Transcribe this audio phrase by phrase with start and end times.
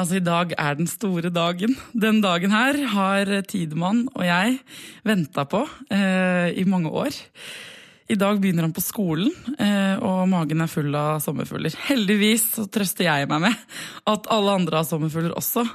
[0.00, 1.74] Altså, i dag er den store dagen.
[1.92, 4.54] Den dagen her har Tidemann og jeg
[5.04, 5.60] venta på
[5.92, 7.18] eh, i mange år.
[8.10, 9.28] I dag begynner han på skolen,
[9.60, 11.76] eh, og magen er full av sommerfugler.
[11.90, 13.76] Heldigvis så trøster jeg meg med
[14.08, 15.66] at alle andre har sommerfugler også.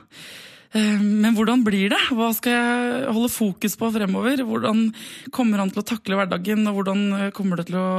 [0.74, 2.02] Eh, men hvordan blir det?
[2.16, 4.44] Hva skal jeg holde fokus på fremover?
[4.48, 4.88] Hvordan
[5.36, 7.90] kommer han til å takle hverdagen, og hvordan eh, kommer det til å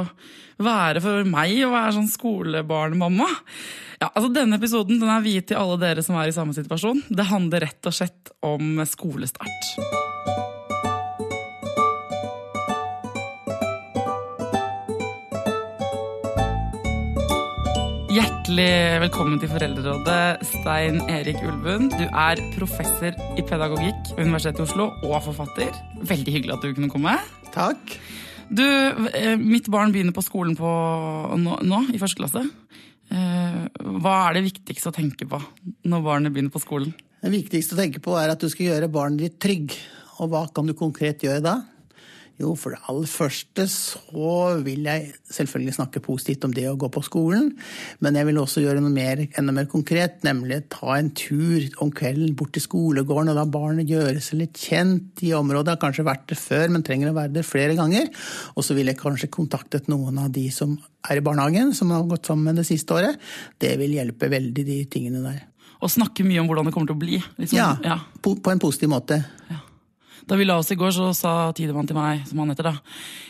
[0.62, 3.28] være for meg å være sånn skolebarnmamma?
[4.00, 7.06] Ja, altså Denne episoden den er viet til alle dere som er i samme situasjon.
[7.08, 10.05] Det handler rett og slett om skolestart.
[18.46, 21.88] Hjertelig velkommen til Foreldrerådet, Stein Erik Ulven.
[21.90, 25.72] Du er professor i pedagogikk ved Universitetet i Oslo og forfatter.
[26.06, 27.16] Veldig hyggelig at du kunne komme.
[27.50, 27.96] Takk.
[28.46, 30.62] Du, eh, Mitt barn begynner på skolen på
[31.42, 32.44] nå, nå, i første klasse.
[33.10, 35.42] Eh, hva er det viktigste å tenke på
[35.82, 36.94] når barnet begynner på skolen?
[37.18, 39.74] Det viktigste å tenke på er at du skal gjøre barnet ditt trygg.
[40.22, 41.64] Og hva kan du konkret gjøre da?
[42.36, 46.90] Jo, for det aller første så vil jeg selvfølgelig snakke positivt om det å gå
[46.92, 47.48] på skolen.
[48.04, 51.92] Men jeg vil også gjøre noe mer, enda mer konkret, nemlig ta en tur om
[51.96, 55.78] kvelden bort til skolegården og la barnet gjøre seg litt kjent i området.
[55.78, 58.12] Har kanskje vært det før, men trenger å være det flere ganger.
[58.52, 60.76] Og så vil jeg kanskje kontaktet noen av de som
[61.08, 63.20] er i barnehagen, som har gått sammen det siste året.
[63.56, 65.44] Det vil hjelpe veldig, de tingene der.
[65.84, 67.18] Og snakke mye om hvordan det kommer til å bli.
[67.40, 67.58] Liksom.
[67.58, 67.98] Ja, ja.
[68.20, 69.20] På, på, en positiv måte.
[69.50, 69.60] Ja.
[70.26, 72.76] Da vi la oss i går, så sa Tidemann til meg, som han heter da,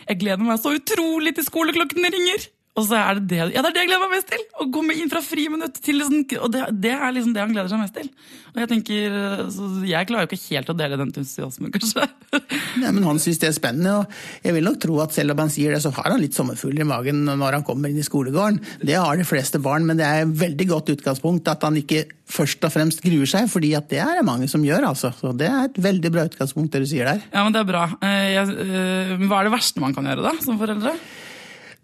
[0.07, 2.47] jeg gleder meg så utrolig til skoleklokkene ringer!
[2.77, 4.43] Og så er det det, ja, det er det jeg gleder meg mest til!
[4.61, 7.73] Å komme inn fra friminutt til liksom, Og det, det, er liksom det han gleder
[7.73, 8.11] seg mest til.
[8.53, 9.17] Og Jeg tenker,
[9.53, 12.05] så jeg klarer jo ikke helt å dele den entusiasmen, kanskje.
[12.83, 15.43] Nei, men Han syns det er spennende, og jeg vil nok tro at selv om
[15.45, 18.07] han sier det, så har han litt sommerfugler i magen når han kommer inn i
[18.07, 18.61] skolegården.
[18.85, 22.05] Det har de fleste barn, men det er et veldig godt utgangspunkt at han ikke
[22.29, 24.91] først og fremst gruer seg, fordi at det er det mange som gjør.
[24.91, 25.15] altså.
[25.17, 27.23] Så Det er et veldig bra utgangspunkt, det du sier der.
[27.33, 27.87] Ja, men det er bra.
[28.03, 30.97] Eh, jeg, eh, hva er det verste man kan gjøre da, som foreldre?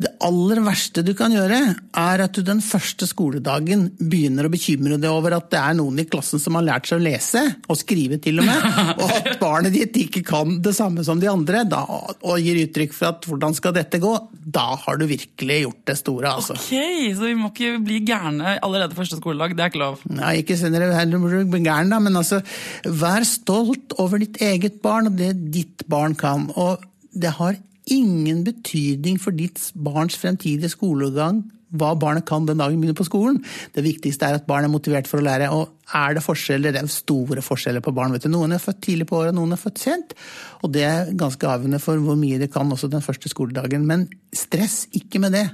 [0.03, 1.61] Det aller verste du kan gjøre,
[2.03, 6.01] er at du den første skoledagen begynner å bekymre deg over at det er noen
[6.03, 8.67] i klassen som har lært seg å lese, og skrive til og med,
[9.03, 12.97] og at barnet ditt ikke kan det samme som de andre, da, og gir uttrykk
[12.97, 16.29] for at 'hvordan skal dette gå', da har du virkelig gjort det store.
[16.37, 16.59] altså.
[16.59, 20.01] Ok, Så vi må ikke bli gærne allerede første skoledag, det er ikke lov?
[20.11, 22.43] Nei, ikke senere heller bli gæren, da, men altså,
[22.85, 26.51] vær stolt over ditt eget barn og det ditt barn kan.
[26.57, 26.83] og
[27.13, 27.59] det har
[27.91, 33.39] ingen betydning for ditt barns fremtidige skolegang hva barnet kan den dagen begynner på skolen.
[33.73, 35.49] Det viktigste er at barn er motivert for å lære.
[35.57, 38.13] Og er det forskjeller, det er store forskjeller på barn.
[38.13, 38.31] Vet du.
[38.33, 40.13] Noen er født tidlig på året, noen er født sent.
[40.61, 43.87] Og det er ganske avgjørende for hvor mye de kan også den første skoledagen.
[43.89, 44.05] Men
[44.37, 45.47] stress ikke med det.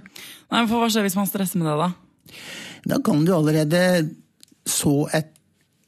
[0.51, 2.39] Nei, for Hva skjer hvis man stresser med det, da?
[2.89, 3.83] Da kan du allerede
[4.69, 5.38] så et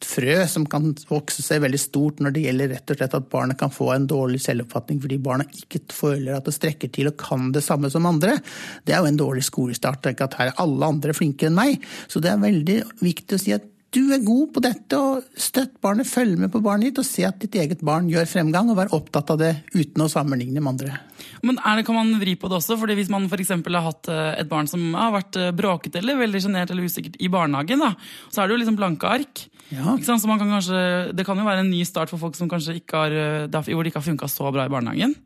[0.06, 3.58] frø som kan vokse seg veldig stort når det gjelder rett og slett at barnet
[3.60, 7.50] kan få en dårlig selvoppfatning fordi barna ikke føler at det strekker til og kan
[7.54, 8.38] det samme som andre.
[8.86, 10.06] Det er jo en dårlig skolestart.
[10.12, 11.84] Ikke at her er alle andre flinkere enn meg.
[12.08, 15.72] Så det er veldig viktig å si at du er god på dette, og støtt
[15.82, 18.78] barnet, følg med på barnet ditt og se at ditt eget barn gjør fremgang, og
[18.78, 20.98] vær opptatt av det uten å sammenligne med andre.
[21.42, 22.76] Men det, Kan man vri på det også?
[22.78, 26.20] Fordi Hvis man for har hatt eh, et barn som har vært eh, bråkete eller
[26.20, 27.94] veldig sjenert eller usikkert i barnehagen, da,
[28.30, 29.46] så er det jo liksom blanke ark.
[29.70, 29.96] Ja.
[30.02, 33.02] Så kan kanskje, det kan jo være en ny start for folk som kanskje ikke
[33.04, 35.16] har, eh, hvor det ikke har funka så bra i barnehagen?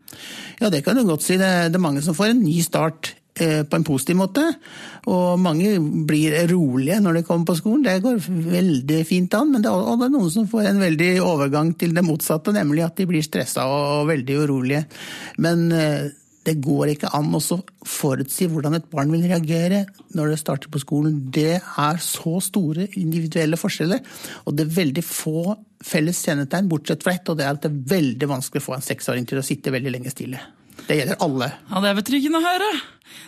[0.61, 1.37] Ja, det kan du godt si.
[1.37, 4.45] Det, det er mange som får en ny start på en positiv måte.
[5.11, 7.83] Og mange blir rolige når de kommer på skolen.
[7.83, 9.51] Det går veldig fint an.
[9.51, 13.09] Men det er noen som får en veldig overgang til det motsatte, nemlig at de
[13.11, 14.85] blir stressa og, veldig urolige.
[15.43, 16.13] Men eh,
[16.45, 17.41] det går ikke an å
[17.89, 19.85] forutsi hvordan et barn vil reagere
[20.17, 21.23] når det starter på skolen.
[21.33, 24.03] Det er så store individuelle forskjeller,
[24.45, 27.73] og det er veldig få felles kjennetegn, bortsett fra ett, og det er at det
[27.73, 30.41] er veldig vanskelig å få en seksåring til å sitte veldig lenge stille.
[30.89, 31.49] Det gjelder alle.
[31.71, 32.71] Ja, Det er betryggende å høre.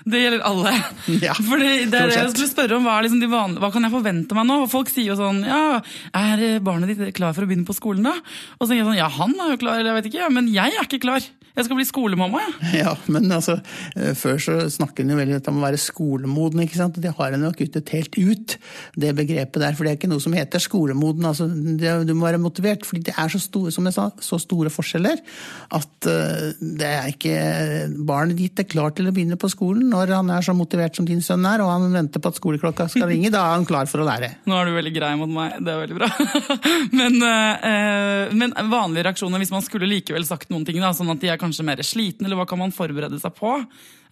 [0.06, 0.72] Det gjelder alle.
[1.26, 3.94] Ja, Fordi det er det jeg skulle spørre om, hva, liksom vanlige, hva, kan jeg
[3.94, 4.58] forvente meg nå?
[4.70, 5.80] Folk sier jo sånn ja,
[6.16, 8.14] Er barnet ditt klar for å begynne på skolen, da?
[8.58, 10.50] Og så tenker jeg sånn ja, han er jo klar, eller jeg vet ikke, men
[10.52, 11.26] jeg er ikke klar.
[11.56, 12.56] Jeg skal bli skolemamma, jeg.
[12.80, 12.86] Ja.
[12.86, 13.58] ja, men altså,
[13.96, 16.98] eh, før så snakker en jo veldig om å være skolemoden, ikke sant.
[17.02, 18.56] Det har en jo kuttet helt ut,
[18.98, 19.76] det begrepet der.
[19.76, 21.26] For det er ikke noe som heter skolemoden.
[21.28, 24.40] Altså, det, du må være motivert, fordi det er så store, som jeg sa, så
[24.42, 25.22] store forskjeller
[25.76, 27.34] at uh, det er ikke
[28.06, 31.06] Barnet ditt er klar til å begynne på skolen når han er så motivert som
[31.08, 33.32] din sønn er, og han venter på at skoleklokka skal ringe.
[33.34, 34.30] Da er han klar for å lære.
[34.46, 36.10] Nå er du veldig grei mot meg, det er veldig bra.
[36.98, 41.22] men, uh, men vanlige reaksjoner hvis man skulle likevel sagt noen ting, da, sånn at
[41.22, 43.54] de er kanskje mer sliten, eller hva kan man forberede seg på?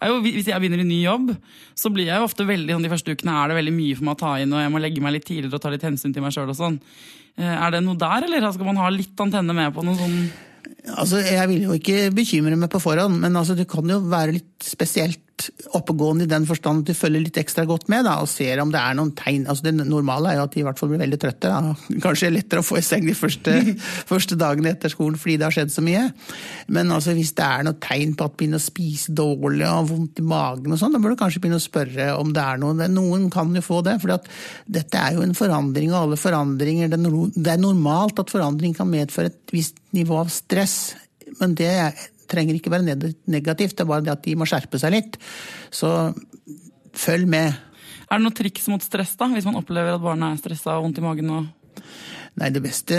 [0.05, 1.31] Jo, hvis jeg begynner i ny jobb,
[1.77, 4.07] så blir jeg jo ofte veldig sånn, de første ukene er det veldig mye for
[4.07, 6.15] meg å ta inn, og jeg må legge meg litt tidligere og ta litt hensyn
[6.15, 6.81] til meg sjøl og sånn.
[7.35, 10.19] Eh, er det noe der, eller skal man ha litt antenne med på noe sånn
[10.85, 14.37] Altså, Jeg vil jo ikke bekymre meg på forhånd, men altså, det kan jo være
[14.37, 15.34] litt spesielt
[15.75, 18.71] oppegående i den forstand at du følger litt ekstra godt med da, og ser om
[18.71, 19.45] det er noen tegn.
[19.51, 21.51] Altså, det normale er jo at de i hvert fall blir veldig trøtte.
[21.51, 21.73] Da.
[22.05, 23.57] Kanskje lettere å få i seng de første,
[24.11, 26.05] første, dagene etter skolen fordi det har skjedd så mye.
[26.75, 29.71] Men altså, hvis det er noen tegn på at de begynner å spise dårlig og
[29.73, 32.45] har vondt i magen, og sånn, da bør du kanskje begynne å spørre om det
[32.45, 32.89] er noe.
[32.95, 34.15] Noen kan jo få det, for
[34.79, 39.33] dette er jo en forandring, og alle forandringer Det er normalt at forandring kan medføre
[39.33, 40.95] et visst nivå av stress.
[41.39, 41.73] Men det
[42.31, 42.97] trenger ikke være
[43.31, 45.19] negativt, det er bare det at de må skjerpe seg litt.
[45.73, 45.89] Så
[46.95, 47.55] følg med.
[48.05, 50.87] Er det noe triks mot stress, da, hvis man opplever at barnet er stressa og
[50.87, 51.31] vondt i magen?
[51.33, 51.83] Og...
[52.41, 52.97] Nei, Det beste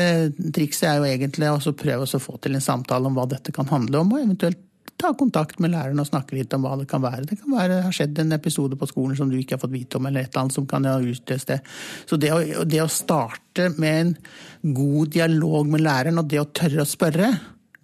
[0.57, 3.69] trikset er jo egentlig å prøve å få til en samtale om hva dette kan
[3.71, 4.63] handle om, og eventuelt
[4.97, 7.27] ta kontakt med læreren og snakke litt om hva det kan være.
[7.29, 9.99] Det kan være har skjedd en episode på skolen som du ikke har fått vite
[9.99, 11.59] om, eller et eller annet som kan ha utløst det.
[12.09, 14.15] Så det å, det å starte med en
[14.77, 17.31] god dialog med læreren, og det å tørre å spørre,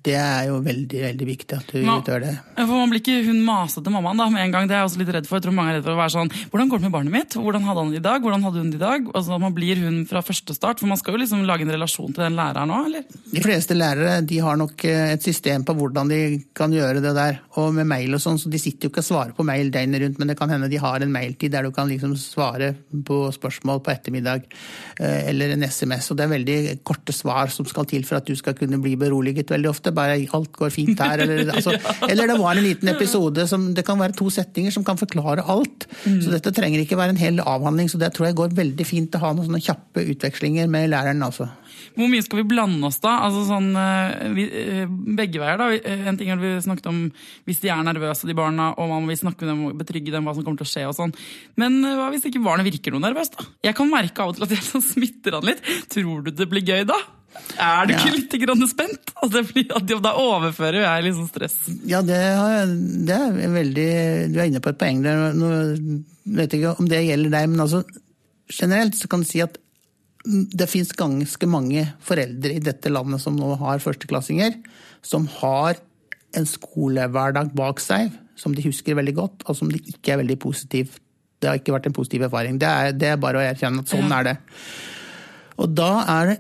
[0.02, 2.32] det er jo veldig veldig viktig at du Nå, gjør det.
[2.58, 4.66] For Man blir ikke hun masete mammaen da, med en gang.
[4.66, 5.38] Det er jeg også litt redd for.
[5.38, 7.37] Jeg tror mange er redd for å være sånn Hvordan går det med barnet mitt?
[7.38, 8.25] Hvordan hadde han det i dag?
[8.26, 9.06] Hvordan hadde hun det i dag?
[9.12, 10.82] Altså, man blir hun fra første start.
[10.82, 13.20] For man skal jo liksom lage en relasjon til den læreren òg, eller?
[13.31, 16.20] De fleste lærere de har nok eh, et system på hvordan de
[16.58, 17.38] kan gjøre det der.
[17.62, 20.02] Og med mail og sånn, så de sitter jo ikke og svarer på mail døgnet
[20.02, 22.72] rundt, men det kan hende de har en mailtid der du kan liksom svare
[23.06, 24.50] på spørsmål på ettermiddag.
[24.99, 26.10] Eh, eller en SMS.
[26.10, 28.96] Og det er veldig korte svar som skal til for at du skal kunne bli
[28.99, 31.25] beroliget veldig ofte bare alt går fint her.
[31.25, 31.77] Eller, altså,
[32.09, 35.44] eller, det var en liten episode som Det kan være to setninger som kan forklare
[35.55, 35.89] alt.
[36.05, 36.21] Mm.
[36.25, 39.19] Så dette trenger ikke være en hel avhandling, så det tror jeg går veldig fint
[39.19, 41.23] å ha noen sånne kjappe utvekslinger med læreren.
[41.23, 41.50] altså.
[41.97, 43.15] Hvor mye skal vi blande oss, da?
[43.27, 45.69] Altså sånn, eh, vi, eh, begge veier, da.
[45.73, 47.00] Eh, en ting er vi snakket om
[47.47, 50.25] hvis de er nervøse, de barna, og man vil snakke med dem og betrygge dem
[50.25, 51.15] hva som kommer til å skje og sånn.
[51.56, 53.45] Men hva hvis ikke barnet virker noe nervøst, da?
[53.69, 55.61] Jeg kan merke av og til at jeg sånn smitter han litt.
[55.93, 56.97] Tror du det blir gøy da?
[57.62, 59.12] Er du ikke litt grann spent?
[59.23, 59.43] Altså,
[60.02, 61.56] da overfører jeg liksom stress.
[61.88, 62.19] Ja, det,
[63.08, 63.90] det, er veldig
[64.32, 65.32] Du er inne på et poeng der.
[65.37, 65.50] Nå
[66.38, 67.82] vet jeg ikke om det gjelder deg, men altså
[68.52, 69.58] generelt så kan du si at
[70.23, 74.55] det fins ganske mange foreldre i dette landet som nå har førsteklassinger,
[75.02, 75.81] som har
[76.38, 80.38] en skolehverdag bak seg som de husker veldig godt, og som de ikke er veldig
[80.40, 80.99] positiv
[81.43, 82.58] Det har ikke vært en positiv erfaring.
[82.62, 84.20] Det er, det er bare å erkjenne at sånn ja.
[84.20, 84.35] er det.
[85.58, 86.37] Og da er det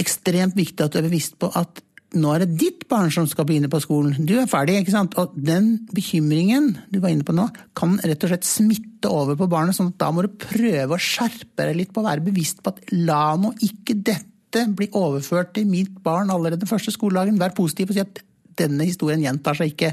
[0.00, 1.82] ekstremt viktig at du er bevisst på at
[2.14, 4.14] nå er det ditt barn som skal begynne på skolen.
[4.26, 5.16] Du er ferdig, ikke sant.
[5.18, 9.48] Og den bekymringen du var inne på nå, kan rett og slett smitte over på
[9.50, 9.76] barnet.
[9.76, 12.74] sånn at da må du prøve å skjerpe deg litt på å være bevisst på
[12.74, 17.40] at la nå ikke dette bli overført til mitt barn allerede første skoledagen.
[17.40, 18.22] Vær positiv og si at
[18.54, 19.90] denne historien gjentar seg ikke.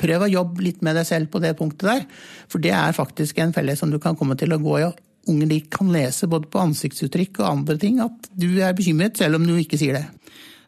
[0.00, 2.04] Prøv å jobbe litt med deg selv på det punktet der,
[2.50, 4.88] for det er faktisk en felle som du kan komme til å gå i.
[4.90, 4.98] og
[5.30, 9.38] unge de kan lese både på ansiktsuttrykk og andre ting at du er bekymret, selv
[9.38, 10.06] om du ikke sier det.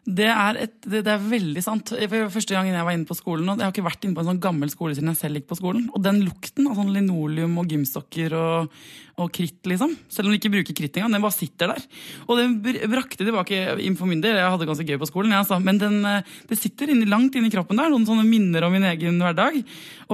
[0.05, 1.89] Det er, et, det, det er, veldig sant.
[1.97, 4.21] For Første gangen jeg var inne på skolen, og jeg har ikke vært inne på
[4.21, 5.87] en sånn gammel skole siden jeg selv gikk på skolen.
[5.97, 8.75] Og den lukten av sånn linoleum og gymstokker og,
[9.17, 9.95] og kritt, liksom.
[10.13, 11.15] Selv om de ikke bruker kritt engang.
[11.15, 11.87] Den bare sitter der.
[12.27, 12.53] Og den
[12.91, 14.37] brakte tilbake inn for min del.
[14.37, 15.57] Jeg hadde det ganske gøy på skolen, jeg, altså.
[15.65, 17.89] men den, eh, det sitter inni, langt inni kroppen der.
[17.89, 19.57] Noen sånne minner om min egen hverdag.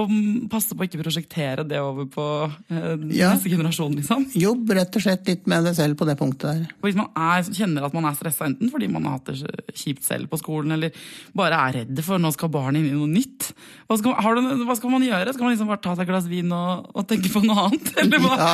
[0.00, 0.16] Og
[0.48, 3.34] passe på å ikke prosjektere det over på eh, ja.
[3.34, 4.30] neste generasjon, liksom.
[4.40, 6.64] Jobb rett og slett litt med deg selv på det punktet der.
[6.80, 9.81] Og hvis man er, kjenner at man er stressa, enten fordi man har hatt det
[9.82, 10.94] kjipt selv på skolen, eller
[11.36, 13.52] bare er redd for nå skal barnet inn i noe nytt,
[13.92, 15.32] hva skal, du, hva skal, man gjøre?
[15.34, 17.90] Skal man liksom bare ta seg et glass vin og, og tenke på noe annet?
[18.02, 18.22] Eller?
[18.32, 18.52] Ja.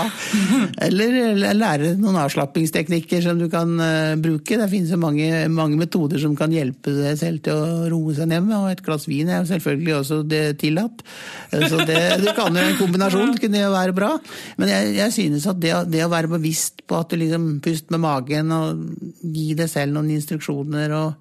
[0.89, 4.59] Eller lære noen avslappingsteknikker som du kan uh, bruke.
[4.59, 8.31] Det finnes jo mange, mange, metoder som kan hjelpe deg selv til å roe seg
[8.33, 11.05] ned med, og et glass vin er jo selvfølgelig også det tillatt.
[11.53, 14.11] Eh, så det, det kan jo en kombinasjon kunne jo være bra.
[14.59, 17.95] Men jeg, jeg synes at det, det, å være bevisst på at du liksom puster
[17.95, 18.83] med magen og
[19.23, 21.18] gi deg selv noen instruksjoner og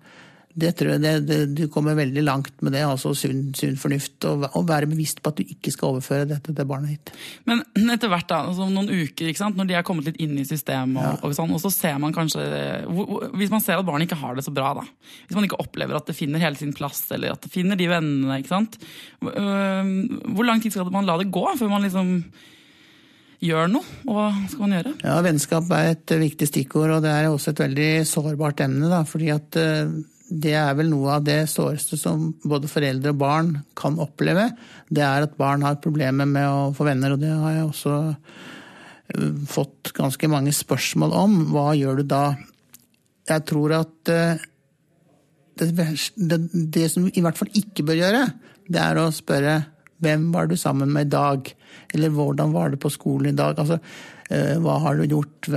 [0.57, 2.81] det tror jeg det, det, Du kommer veldig langt med det.
[2.87, 4.17] altså Sunn, sunn fornuft.
[4.25, 7.11] Og, og, være bevisst på at du ikke skal overføre dette til barnet ditt.
[7.49, 7.61] Men
[7.93, 11.05] etter hvert, da, altså noen uker, når de er kommet litt inn i systemet, og,
[11.05, 11.21] ja.
[11.21, 12.43] og, sånn, og så ser man kanskje
[13.37, 14.85] Hvis man ser at barnet ikke har det så bra, da.
[15.27, 17.89] Hvis man ikke opplever at det finner hele sin plass, eller at det finner de
[17.91, 18.81] vennene, ikke sant.
[19.21, 22.13] Hvor lang tid skal man la det gå før man liksom
[23.45, 23.95] gjør noe?
[24.09, 24.97] Og hva skal man gjøre?
[25.05, 28.89] Ja, Vennskap er et viktig stikkord, og det er også et veldig sårbart emne.
[28.89, 29.61] da, fordi at
[30.27, 34.49] det er vel noe av det såreste som både foreldre og barn kan oppleve.
[34.89, 37.95] Det er at barn har problemer med å få venner, og det har jeg også
[38.11, 41.39] eh, fått ganske mange spørsmål om.
[41.53, 42.25] Hva gjør du da?
[43.27, 44.43] Jeg tror at eh,
[45.57, 45.71] det,
[46.15, 46.41] det,
[46.75, 48.27] det som i hvert fall ikke bør gjøre,
[48.67, 49.57] det er å spørre
[50.03, 51.47] hvem var du sammen med i dag?
[51.95, 53.57] Eller hvordan var det på skolen i dag?
[53.57, 53.79] Altså,
[54.27, 55.47] hva har du gjort?
[55.47, 55.53] Du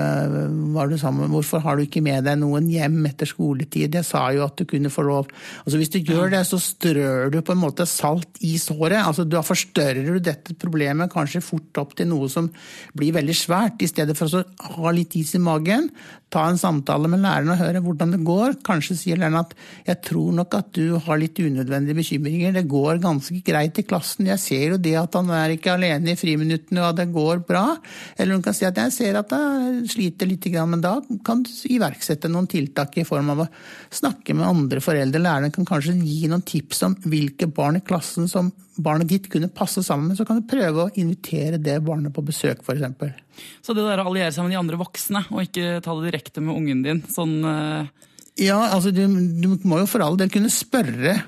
[1.30, 3.96] Hvorfor har du ikke med deg noen hjem etter skoletid?
[3.98, 5.30] Jeg sa jo at du kunne få lov.
[5.64, 9.00] Altså Hvis du gjør det, så strør du på en måte salt i såret.
[9.02, 12.50] Altså Da forstørrer du dette problemet kanskje fort opp til noe som
[12.96, 14.44] blir veldig svært, i stedet for å
[14.76, 15.90] ha litt is i magen.
[16.30, 18.60] Ta en samtale med læreren og høre hvordan det går.
[18.66, 19.54] Kanskje sier læreren at
[19.86, 22.54] 'jeg tror nok at du har litt unødvendige bekymringer'.
[22.54, 24.26] Det går ganske greit i klassen.
[24.26, 27.46] Jeg ser jo det at han er ikke alene i friminuttene og at det går
[27.46, 27.76] bra.
[28.16, 31.50] Eller hun kan si at jeg ser at jeg sliter litt, men da kan du
[31.72, 33.48] iverksette noen tiltak i form av å
[33.92, 35.22] snakke med andre foreldre.
[35.22, 39.50] Læreren kan kanskje gi noen tips om hvilke barn i klassen som barnet ditt kunne
[39.52, 40.20] passe sammen med.
[40.20, 43.18] Så kan du prøve å invitere det barnet på besøk, f.eks.
[43.64, 46.44] Så det der å alliere seg med de andre voksne, og ikke ta det direkte
[46.44, 48.06] med ungen din, sånn uh...
[48.40, 51.18] Ja, altså du, du må jo for all del kunne spørre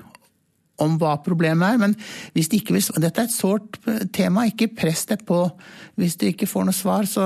[0.81, 1.81] om hva problemet er.
[1.81, 1.95] Men
[2.33, 3.79] hvis de ikke vil, dette er et sårt
[4.15, 5.45] tema, ikke press deg på.
[5.99, 7.25] Hvis du ikke får noe svar, så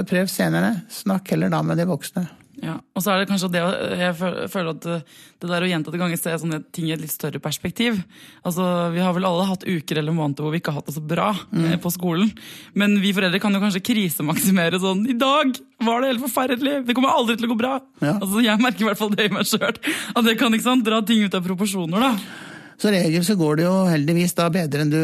[0.00, 0.78] prøv senere.
[0.92, 2.28] Snakk heller da med de voksne.
[2.60, 3.60] Ja, og så er det kanskje det
[3.96, 4.16] Jeg
[4.52, 8.02] føler at det der å gjentatte ganger se sånne ting i et litt større perspektiv.
[8.44, 10.96] Altså, Vi har vel alle hatt uker eller måneder hvor vi ikke har hatt det
[10.98, 11.78] så bra mm.
[11.80, 12.28] på skolen.
[12.76, 16.76] Men vi foreldre kan jo kanskje krisemaksimere sånn I dag var det helt forferdelig!
[16.84, 17.78] Det kommer aldri til å gå bra!
[18.04, 18.18] Ja.
[18.18, 19.80] Altså, Jeg merker i hvert fall det i meg sjøl.
[20.12, 22.10] At det kan ikke sant, dra ting ut av proporsjoner.
[22.10, 22.49] da.
[22.80, 25.00] Så regel så går det jo heldigvis da bedre enn du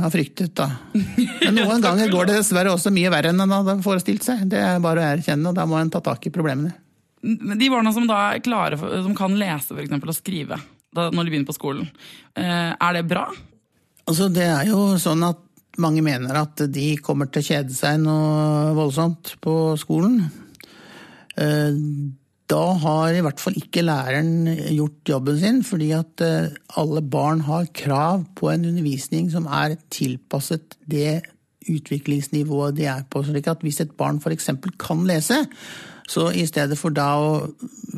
[0.00, 0.66] har fryktet, da.
[0.94, 4.48] Men noen ganger går det dessverre også mye verre enn en hadde forestilt seg.
[4.50, 6.72] Det er bare å erkjenne, og da må en ta tak i problemene.
[7.22, 10.58] De barna som da er klare som kan lese for eksempel, og skrive
[10.90, 11.86] da, når de begynner på skolen,
[12.34, 13.28] eh, er det bra?
[14.10, 15.44] Altså, det er jo sånn at
[15.78, 20.24] mange mener at de kommer til å kjede seg noe voldsomt på skolen.
[22.50, 27.44] Da har i hvert fall ikke læreren gjort jobben sin, fordi at eh, alle barn
[27.46, 31.20] har krav på en undervisning som er tilpasset det
[31.70, 33.22] utviklingsnivået de er på.
[33.22, 34.50] slik at Hvis et barn f.eks.
[34.80, 35.44] kan lese,
[36.10, 37.34] så i stedet for da å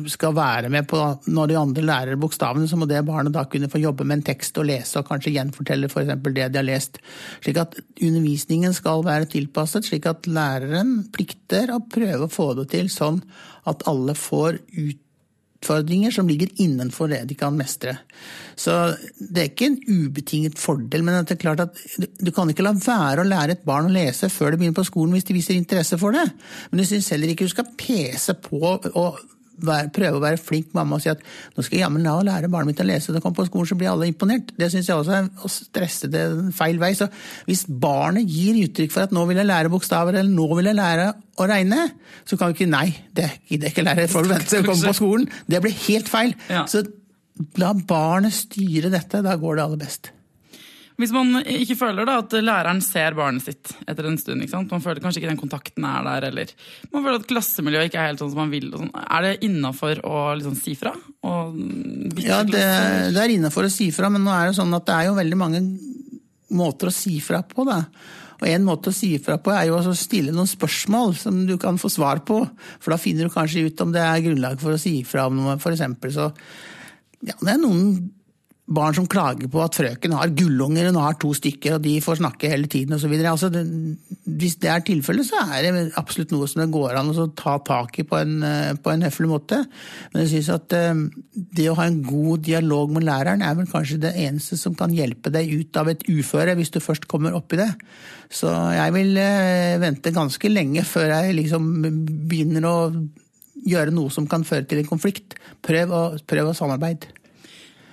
[0.09, 0.99] skal være med på
[1.33, 4.25] når de andre lærer bokstavene, så må det barnet da kunne få jobbe med en
[4.27, 6.13] tekst og lese og kanskje gjenfortelle f.eks.
[6.27, 6.99] det de har lest.
[7.43, 12.69] Slik at undervisningen skal være tilpasset, slik at læreren plikter å prøve å få det
[12.75, 13.21] til sånn
[13.69, 15.02] at alle får ut
[15.63, 17.97] utfordringer som ligger innenfor det de kan mestre.
[18.55, 22.65] Så det er ikke en ubetinget fordel, men det er klart at du kan ikke
[22.65, 25.37] la være å lære et barn å lese før det begynner på skolen hvis de
[25.37, 26.25] viser interesse for det.
[26.71, 29.21] Men jeg syns heller ikke du skal pese på og
[29.93, 31.21] prøve å være flink mamma og si at
[31.53, 33.77] nå skal jeg jammen la lære barnet mitt å lese, og kommer på skolen så
[33.79, 34.53] blir alle imponert.
[34.57, 36.23] Det syns jeg også er å stresse det
[36.57, 36.93] feil vei.
[36.97, 37.09] Så
[37.47, 40.79] hvis barnet gir uttrykk for at nå vil jeg lære bokstaver, eller nå vil jeg
[40.79, 41.85] lære å regne,
[42.29, 44.69] så kan vi ikke nei, det gidder jeg ikke lære, får du vente til å
[44.71, 45.29] komme på skolen.
[45.49, 46.35] Det blir helt feil.
[46.49, 46.65] Ja.
[46.69, 46.85] Så
[47.61, 50.13] la barnet styre dette, da går det aller best.
[51.01, 55.01] Hvis man ikke føler da, at læreren ser barnet sitt etter en stund, man føler
[55.01, 56.51] kanskje ikke den kontakten er der, eller
[56.91, 58.91] man føler at klassemiljøet ikke er helt sånn som man vil, sånn.
[58.93, 60.93] er det innafor å liksom si fra?
[61.23, 62.65] ja, det,
[63.15, 65.17] det er innafor å si fra, men nå er det sånn at det er jo
[65.17, 65.63] veldig mange
[66.53, 67.65] måter å si fra på.
[67.67, 67.81] da.
[68.43, 71.55] Og En måte å si fra på er jo å stille noen spørsmål som du
[71.61, 72.41] kan få svar på.
[72.83, 75.39] For da finner du kanskje ut om det er grunnlag for å si fra om
[75.39, 75.55] noe.
[75.57, 76.29] Eksempel så
[77.23, 78.11] ja, det er noen
[78.75, 82.19] barn som klager på at frøken har gullunger, hun har to stykker, og de får
[82.19, 83.13] snakke hele tiden osv.
[83.29, 83.49] Altså,
[84.23, 87.55] hvis det er tilfellet, så er det absolutt noe som det går an å ta
[87.65, 88.35] tak i på en,
[88.83, 89.61] på en høflig måte.
[90.13, 91.03] Men jeg synes at eh,
[91.57, 94.93] det å ha en god dialog med læreren er vel kanskje det eneste som kan
[94.93, 97.71] hjelpe deg ut av et uføre, hvis du først kommer opp i det.
[98.33, 101.69] Så jeg vil eh, vente ganske lenge før jeg liksom
[102.29, 102.77] begynner å
[103.63, 105.37] gjøre noe som kan føre til en konflikt.
[105.63, 107.22] Prøv å, prøv å samarbeide.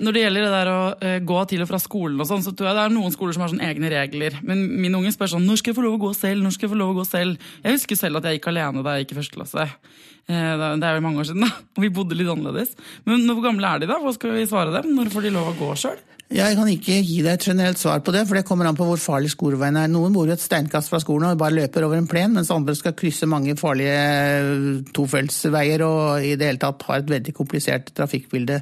[0.01, 2.55] Når det gjelder det der å uh, gå til og fra skolen, og sånn, så
[2.57, 4.39] tror jeg det er noen skoler som har sånne egne regler.
[4.47, 6.45] Men min unge spør sånn når skal jeg få lov å gå selv?
[6.45, 7.51] når skal Jeg få lov å gå selv?
[7.65, 9.67] Jeg husker selv at jeg gikk alene da jeg gikk i første klasse.
[10.31, 11.53] Uh, det er jo mange år siden, da.
[11.77, 12.73] Og vi bodde litt annerledes.
[13.09, 14.01] Men hvor gamle er de, da?
[14.01, 14.95] Hva skal vi svare dem?
[14.97, 16.01] Når får de lov å gå sjøl?
[16.31, 18.87] Jeg kan ikke gi deg et generelt svar på det, for det kommer an på
[18.87, 19.89] hvor farlig skoleveien er.
[19.91, 22.77] Noen bor jo et steinkast fra skolen og bare løper over en plen, mens andre
[22.79, 24.61] skal krysse mange farlige eh,
[24.95, 28.61] tofeltsveier og i det hele tatt har et veldig komplisert trafikkbilde.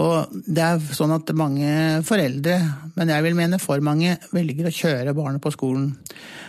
[0.00, 2.56] Og det er sånn at mange foreldre,
[2.96, 5.90] men jeg vil mene for mange, velger å kjøre barnet på skolen.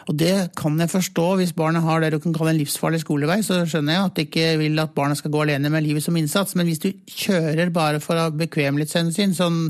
[0.07, 1.27] Og det kan jeg forstå.
[1.39, 4.25] Hvis barnet har det du kan kalle en livsfarlig skolevei, så skjønner jeg at de
[4.27, 6.55] ikke vil at barnet skal gå alene med livet som innsats.
[6.59, 9.61] Men hvis du kjører bare for bekvemmelighetshensyn, sånn,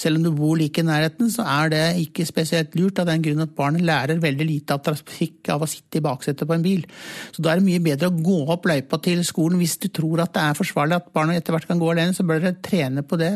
[0.00, 3.10] selv om du du bor like i nærheten, så er det ikke spesielt lurt av
[3.10, 6.56] den grunn at barnet lærer veldig lite av trafikk av å sitte i baksetet på
[6.56, 6.86] en bil.
[7.34, 10.24] Så da er det mye bedre å gå opp løypa til skolen hvis du tror
[10.24, 13.06] at det er forsvarlig at barnet etter hvert kan gå alene, så bør dere trene
[13.06, 13.34] på det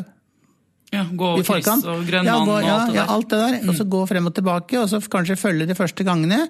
[0.94, 2.98] ja, gå over kryss og grønn ja, mann og ja, alt det der.
[3.00, 3.56] Ja, alt det der.
[3.70, 6.44] Og så gå frem og tilbake, og så kanskje følge de første gangene.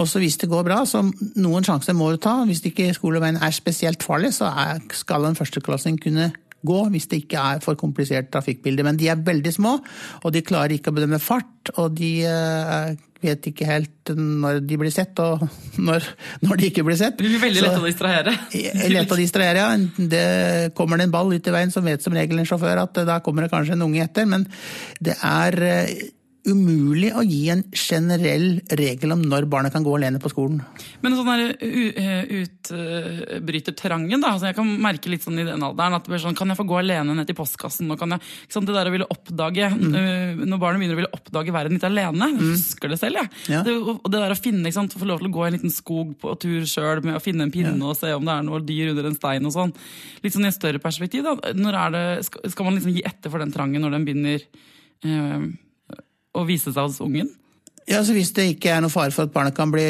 [0.00, 2.40] Og så hvis det går bra, så noen sjanser må du ta.
[2.48, 4.50] Hvis ikke skoleveien er spesielt farlig, så
[4.94, 6.32] skal en førsteklassing kunne
[6.66, 8.86] gå hvis det ikke er for komplisert trafikkbilde.
[8.86, 9.78] Men de er veldig små,
[10.22, 12.94] og de klarer ikke å bedømme fart, og de eh,
[13.24, 15.44] vet ikke helt når de blir sett, og
[15.88, 16.08] når,
[16.44, 17.16] når de ikke blir sett.
[17.18, 18.36] Det blir veldig lett å distrahere.
[18.94, 20.02] Lett å distrahere, ja.
[20.14, 23.04] Det kommer det en ball ut i veien, så vet som regel en sjåfør at
[23.08, 24.28] da kommer det kanskje en unge etter.
[24.28, 24.48] Men
[25.04, 25.96] det er eh,
[26.46, 30.58] umulig å gi en generell regel om når barnet kan gå alene på skolen.
[31.00, 34.32] Men sånn eh, utbrytertrangen, da.
[34.34, 36.58] Altså jeg kan merke litt sånn i den alderen at det blir sånn, kan jeg
[36.58, 37.88] få gå alene ned til postkassen?
[37.88, 39.94] Nå kan jeg, sant, det der å ville oppdage, Mm.
[39.96, 42.28] eh, Når barnet begynner å ville oppdage verden litt alene.
[42.30, 43.28] Jeg husker det selv, jeg.
[43.48, 43.62] Ja.
[43.66, 45.56] Det, og det der å finne, ikke sant, få lov til å gå i en
[45.58, 48.42] liten skog på tur sjøl med å finne en pinne og se om det er
[48.46, 49.72] noe dyr under en stein og sånn.
[50.22, 51.22] Litt sånn i et større perspektiv.
[51.24, 51.52] da.
[51.54, 54.40] Når er det, skal, man liksom gi etter for den trangen når den begynner
[55.04, 55.40] eh,
[56.34, 57.30] å vise seg hos ungen?
[57.84, 59.82] Ja, så Hvis det ikke er noe fare for at barnet kan bli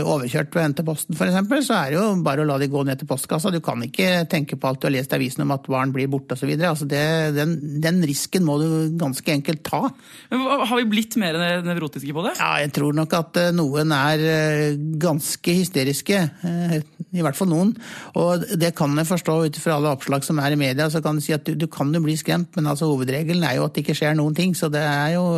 [0.00, 2.96] overkjørt ved hente posten, eksempel, så er det jo bare å la de gå ned
[3.02, 3.50] til postkassa.
[3.52, 6.08] Du kan ikke tenke på alt du har lest i avisen om at barn blir
[6.08, 6.48] borte osv.
[6.64, 7.52] Altså det- den,
[7.84, 9.82] den risken må du ganske enkelt ta.
[10.30, 12.32] Men Har vi blitt mer nevrotiske på det?
[12.40, 16.22] Ja, jeg tror nok at eh, noen er eh, ganske hysteriske.
[16.48, 16.80] eh,
[17.12, 17.74] I hvert fall noen.
[18.16, 20.88] Og det kan jeg forstå ut fra alle oppslag som er i media.
[20.88, 23.56] Så kan du si at du, du kan jo bli skremt, men altså hovedregelen er
[23.60, 24.56] jo at det ikke skjer noen ting.
[24.56, 25.28] Så det er jo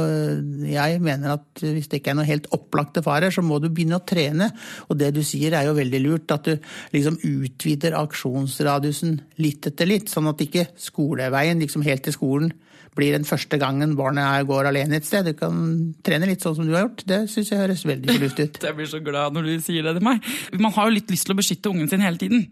[0.71, 4.01] Jeg mener at hvis det ikke er noen helt opplagte farer, så må du begynne
[4.01, 4.51] å trene.
[4.89, 6.35] Og det du sier er jo veldig lurt.
[6.35, 6.55] At du
[6.95, 10.13] liksom utvider aksjonsradiusen litt etter litt.
[10.13, 12.55] Sånn at ikke skoleveien liksom helt til skolen
[12.95, 15.27] blir den første gangen barnet går alene et sted.
[15.27, 15.57] Du kan
[16.07, 17.03] trene litt sånn som du har gjort.
[17.11, 18.59] Det syns jeg høres veldig fornuftig ut.
[18.69, 20.23] Jeg blir så glad når du sier det til meg.
[20.63, 22.45] Man har jo litt lyst til å beskytte ungen sin hele tiden.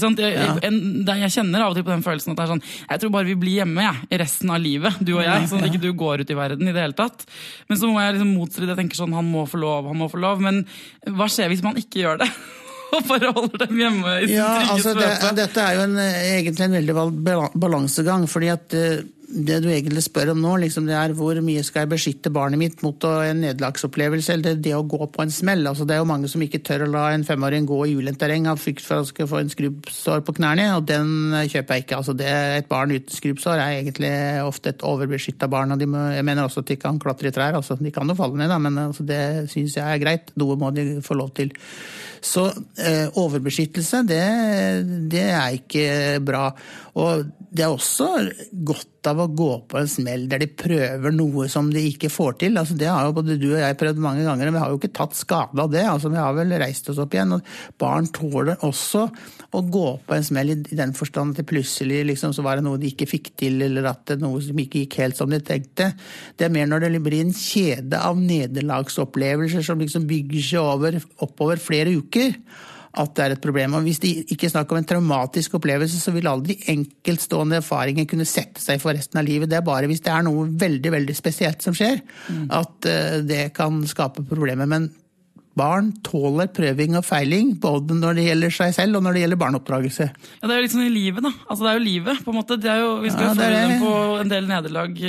[0.00, 0.54] Jeg, Ja.
[0.68, 3.00] en, det- jeg kjenner av og til på den følelsen at det er sånn Jeg
[3.02, 5.48] tror bare vi blir hjemme jeg, i resten av livet, du og jeg.
[5.50, 7.26] Sånn at ikke du går ut i verden i det hele tatt.
[7.68, 8.72] Men så må jeg liksom motstride.
[8.74, 10.40] Jeg tenker sånn Han må få lov, han må få lov.
[10.40, 10.64] Men
[11.06, 12.30] hva skjer hvis man ikke gjør det?
[12.96, 15.10] Og bare holder dem hjemme i Ja, trygge altså det.
[15.38, 16.96] Dette er jo en, eh, egentlig en veldig
[17.62, 18.24] balansegang.
[18.28, 21.84] fordi at eh, det du egentlig spør om nå, liksom det er hvor mye skal
[21.84, 25.62] jeg beskytte barnet mitt mot en nederlagsopplevelse, eller det å gå på en smell.
[25.70, 28.20] Altså det er jo mange som ikke tør å la en femåring gå i ulendt
[28.20, 31.86] terreng av frykt for å få en skrubbsår på knærne, og den eh, kjøper jeg
[31.86, 32.00] ikke.
[32.00, 34.12] Altså det, et barn uten skrubbsår er egentlig
[34.44, 35.76] ofte et overbeskytta barn.
[35.76, 37.58] og må, Jeg mener også at de kan klatre i trær.
[37.60, 40.34] altså De kan jo falle ned, da, men altså, det syns jeg er greit.
[40.40, 41.54] Noe må de få lov til.
[42.20, 42.50] Så
[42.82, 44.24] eh, overbeskyttelse, det,
[45.12, 46.50] det er ikke bra.
[47.00, 48.06] Og det er også
[48.66, 52.36] godt av å gå på en smell der de prøver noe som de ikke får
[52.44, 52.58] til.
[52.60, 54.78] Altså, det har jo både du og jeg prøvd mange ganger, og vi har jo
[54.78, 55.82] ikke tatt skade av det.
[55.88, 57.34] Altså, vi har vel reist oss opp igjen.
[57.34, 59.06] og Barn tåler også
[59.56, 62.66] å gå på en smell i den forstand at det plutselig liksom, så var det
[62.68, 65.42] noe de ikke fikk til, eller at det noe som ikke gikk helt som de
[65.42, 65.90] tenkte.
[66.38, 71.02] Det er mer når det blir en kjede av nederlagsopplevelser som liksom bygger seg over,
[71.26, 72.36] oppover flere uker
[72.98, 73.76] at det er et problem.
[73.78, 78.08] Og Hvis det ikke er snakk om en traumatisk opplevelse, så vil aldri enkeltstående erfaringer
[78.10, 79.50] kunne sette seg for resten av livet.
[79.50, 82.02] Det er bare hvis det er noe veldig veldig spesielt som skjer,
[82.50, 84.66] at eh, det kan skape problemer.
[84.70, 84.90] Men
[85.58, 89.40] barn tåler prøving og feiling, både når det gjelder seg selv og når det gjelder
[89.40, 90.06] barneoppdragelse.
[90.40, 91.32] Ja, Det er jo litt sånn i livet, da.
[91.50, 92.58] Altså, det er jo livet, på en måte.
[92.60, 95.00] Det er jo, vi skal Ja, følge dem på en del nederlag.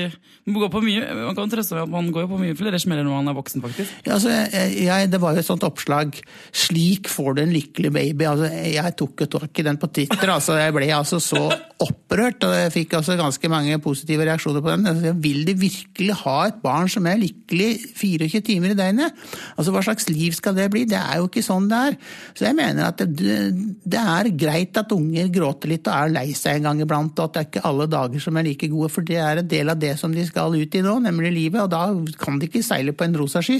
[0.41, 3.06] Man, går på mye, man kan trøste med at man går på mye flere smeller
[3.06, 3.93] når man er voksen, faktisk.
[4.08, 6.17] Ja, altså, jeg, det var jo et sånt oppslag
[6.51, 8.27] 'Slik får du en lykkelig baby'.
[8.32, 10.34] Altså, jeg tok jo tak i den på Twitter.
[10.34, 11.43] Altså, jeg ble altså så
[11.82, 14.88] opprørt, og jeg fikk altså ganske mange positive reaksjoner på den.
[14.89, 19.13] Altså, vil de virkelig ha et barn som er lykkelig 24 timer i døgnet?
[19.58, 20.84] Altså, Hva slags liv skal det bli?
[20.89, 21.98] Det er jo ikke sånn det er.
[22.38, 23.38] Så jeg mener at det,
[23.84, 27.30] det er greit at unger gråter litt og er lei seg en gang iblant, og
[27.30, 29.74] at det er ikke alle dager som er like gode, for det er en del
[29.74, 31.84] av det som de skal ut i nå, nemlig livet, og da
[32.22, 33.60] kan de ikke seile på en rosa sky.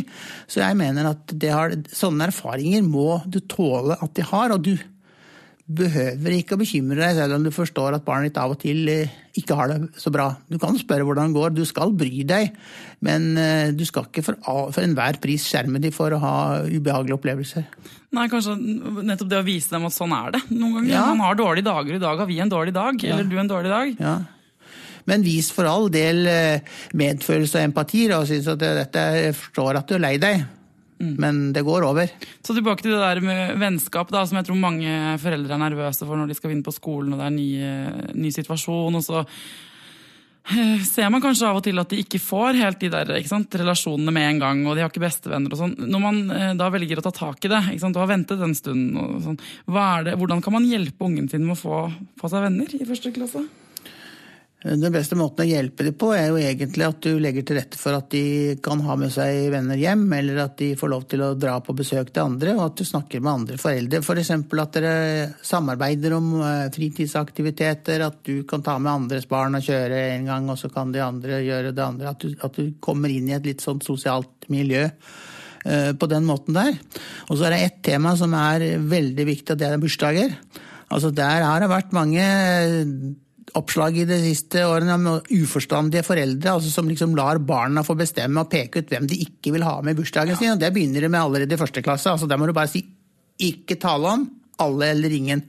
[0.50, 4.76] Så jeg mener at har, sånne erfaringer må du tåle at de har, og du
[5.68, 8.90] behøver ikke å bekymre deg selv om du forstår at barnet ditt av og til
[8.92, 10.28] eh, ikke har det så bra.
[10.50, 12.52] Du kan spørre hvordan det går, du skal bry deg,
[13.06, 17.18] men eh, du skal ikke for, for enhver pris skjerme dem for å ha ubehagelige
[17.20, 17.68] opplevelser.
[18.12, 20.94] Nei, kanskje nettopp det å vise dem at sånn er det noen ganger.
[20.94, 21.08] Ja.
[21.14, 23.72] Man har dårlige dager, i dag har vi en dårlig dag, eller du en dårlig
[23.72, 23.94] dag.
[24.02, 24.16] Ja.
[25.10, 29.06] Men vis for all del eh, medfølelse og empati, og synes at dette,
[29.38, 30.44] forstår at du er lei deg,
[31.02, 32.12] men det går over.
[32.46, 36.08] Så tilbake til det der med vennskap, da, som jeg tror mange foreldre er nervøse
[36.08, 37.50] for når de skal vinne på skolen og det er ny,
[38.22, 38.98] ny situasjon.
[39.00, 42.92] og så eh, ser man kanskje av og til at de ikke får helt de
[42.94, 45.76] der sant, relasjonene med en gang, og de har ikke bestevenner og sånn.
[45.82, 48.58] Når man eh, da velger å ta tak i det, sant, og har ventet den
[48.58, 51.84] stunden, sånn, hvordan kan man hjelpe ungen sin med å få,
[52.22, 53.46] få seg venner i første klasse?
[54.62, 57.80] Den beste måten å hjelpe dem på er jo egentlig at du legger til rette
[57.82, 61.24] for at de kan ha med seg venner hjem, eller at de får lov til
[61.26, 64.04] å dra på besøk til andre, og at du snakker med andre foreldre.
[64.06, 64.30] F.eks.
[64.52, 69.66] For at dere samarbeider om eh, fritidsaktiviteter, at du kan ta med andres barn og
[69.66, 72.14] kjøre en gang, og så kan de andre gjøre det andre.
[72.14, 76.30] At du, at du kommer inn i et litt sånt sosialt miljø eh, på den
[76.30, 76.78] måten der.
[77.32, 80.38] Og så er det ett tema som er veldig viktig, og det er bursdager.
[80.92, 82.30] Altså Der har det vært mange
[83.60, 85.08] oppslag i de siste årene om
[85.42, 89.54] uforstandige foreldre altså som liksom lar barna få bestemme og peke ut hvem de ikke
[89.56, 90.54] vil ha med i bursdagen sin.
[90.54, 92.10] og Det begynner de med allerede i første klasse.
[92.10, 92.86] altså Der må du bare si
[93.42, 95.44] 'ikke tale om', alle eller ingen.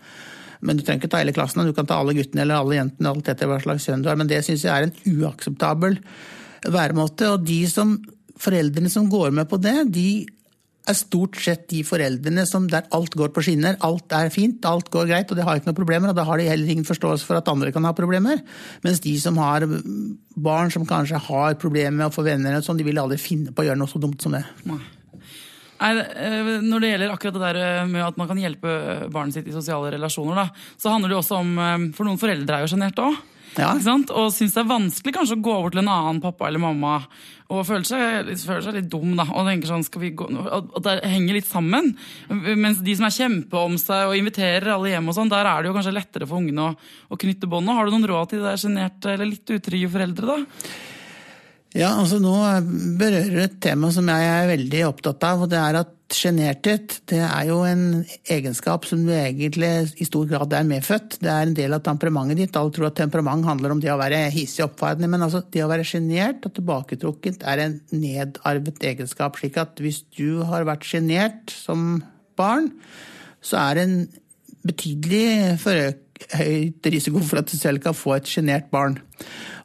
[0.61, 3.11] Men du trenger ikke ta hele klassen, du kan ta alle guttene eller alle jentene,
[3.11, 4.17] alt etter hva slags sønn du har.
[4.17, 5.99] Men det syns jeg er en uakseptabel
[6.63, 7.33] væremåte.
[7.35, 7.97] Og de som,
[8.39, 10.27] foreldrene som går med på det, de
[10.89, 14.91] er stort sett de foreldrene som der alt går på skinner, alt er fint, alt
[14.93, 16.11] går greit, og de har ikke noen problemer.
[16.11, 18.43] Og da har de heller ingen forståelse for at andre kan ha problemer.
[18.87, 19.67] Mens de som har
[20.35, 23.63] barn som kanskje har problemer med å få venner, sånn, de vil aldri finne på
[23.63, 24.43] å gjøre noe så dumt som det.
[24.67, 24.81] Nei.
[25.83, 28.75] Eh, når det gjelder akkurat det der eh, med at man kan hjelpe
[29.11, 32.21] barnet sitt i sosiale relasjoner, da, så handler det jo også om eh, For noen
[32.23, 33.19] foreldre er jo sjenerte òg.
[33.59, 33.75] Ja.
[33.75, 37.01] Og syns det er vanskelig kanskje å gå over til en annen pappa eller mamma
[37.53, 39.11] og føler seg, føler seg litt dum.
[39.19, 41.91] da, og tenker sånn, skal vi gå, At det henger litt sammen.
[42.31, 45.61] Mens de som er kjempe om seg og inviterer alle hjem, og sånn, der er
[45.61, 46.73] det jo kanskje lettere for ungene å,
[47.13, 47.77] å knytte båndene.
[47.77, 50.33] Har du noen råd til de sjenerte eller litt utrygge foreldre?
[50.33, 50.65] da?
[51.73, 52.35] Ja, altså Nå
[53.01, 55.45] berører du et tema som jeg er veldig opptatt av.
[55.45, 60.27] og det er at Sjenerthet det er jo en egenskap som du egentlig i stor
[60.29, 61.17] grad er medfødt.
[61.25, 62.59] Det er en del av temperamentet ditt.
[62.61, 65.09] Alle tror at temperament handler om det å være hissig oppfarende.
[65.09, 69.41] Men altså, det å være sjenert og tilbaketrukket er en nedarvet egenskap.
[69.41, 72.03] slik at hvis du har vært sjenert som
[72.37, 72.69] barn,
[73.41, 73.99] så er det en
[74.69, 78.99] betydelig forøkt høyt risiko for at du selv kan få et sjenert barn.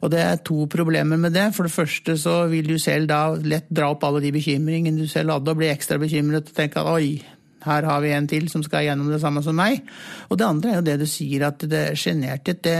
[0.02, 1.48] Og det er to problemer med det.
[1.56, 5.10] For det første så vil du selv da lett dra opp alle de bekymringene du
[5.10, 7.18] selv hadde, og bli ekstra bekymret og tenke at oi,
[7.66, 9.82] her har vi en til som skal gjennom det samme som meg.
[10.30, 12.76] Og det andre er jo det du sier, at det sjenerthet, det,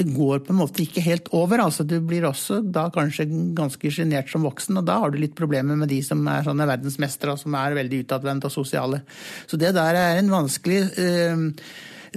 [0.00, 1.62] det, går på en måte ikke helt over.
[1.62, 3.28] altså Du blir også da kanskje
[3.58, 6.66] ganske sjenert som voksen, og da har du litt problemer med de som er sånne
[6.68, 9.04] verdensmestere og som er veldig utadvendte og sosiale.
[9.46, 11.46] Så det der er en vanskelig øh,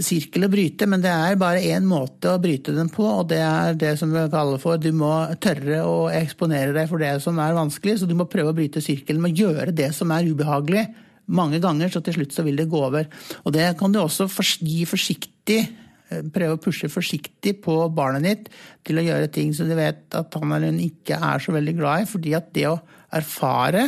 [0.06, 3.42] sirkel å bryte, men det er bare én måte å bryte den på, og det
[3.44, 5.12] er det som vi kaller for du må
[5.44, 8.00] tørre å eksponere deg for det som er vanskelig.
[8.02, 10.86] Så du må prøve å bryte sirkelen med å gjøre det som er ubehagelig
[11.32, 13.08] mange ganger, så til slutt så vil det gå over.
[13.46, 14.28] Og det kan du også
[14.60, 18.50] gi forsiktig eh, prøve å pushe forsiktig på barnet ditt
[18.88, 21.76] til å gjøre ting som du vet at han eller hun ikke er så veldig
[21.78, 22.10] glad i.
[22.10, 22.80] fordi at det å
[23.12, 23.86] erfare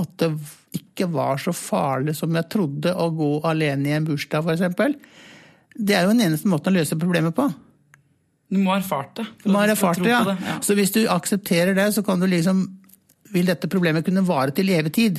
[0.00, 0.30] at det
[0.74, 4.96] ikke var så farlig som jeg trodde å gå alene i en bursdag, f.eks.,
[5.74, 7.48] det er jo den eneste måten å løse problemet på.
[8.54, 9.26] Du må ha erfart det.
[9.42, 10.22] Du må ha erfart det, ja.
[10.28, 10.58] det, ja.
[10.62, 12.66] Så hvis du aksepterer det, så kan du liksom
[13.34, 15.18] Vil dette problemet kunne vare til evig tid?